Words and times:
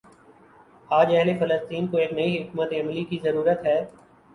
آج 0.99 1.13
اہل 1.15 1.29
فلسطین 1.39 1.87
کو 1.87 1.97
ایک 1.97 2.13
نئی 2.13 2.41
حکمت 2.41 2.73
عملی 2.81 3.03
کی 3.03 3.19
ضرورت 3.23 3.65
ہے۔ 3.65 3.81